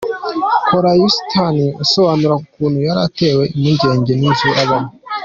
Karora 0.65 0.91
Yustina 1.01 1.65
asobanura 1.83 2.33
ukuntu 2.43 2.77
yari 2.87 2.99
atewe 3.07 3.43
impungenge 3.55 4.11
n'inzu 4.15 4.47
abamo. 4.63 4.91